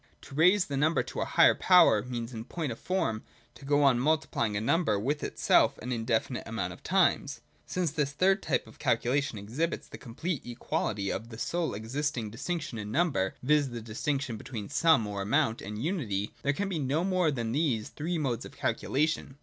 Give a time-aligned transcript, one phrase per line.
[0.21, 3.21] To raise the number to a higher power means in point of form
[3.53, 8.11] to go on multiplying a number with itself an indefinite amount of times.— Since this
[8.11, 13.35] third type of calculation exhibits the complete equality of the sole existing distinction in number,
[13.43, 13.69] viz.
[13.69, 17.51] the distinction be tween Sum or amount and Unity, there can be no more than
[17.51, 19.37] these three modes of calculation.